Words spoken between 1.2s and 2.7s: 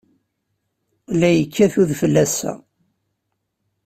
yekkat udfel ass-a.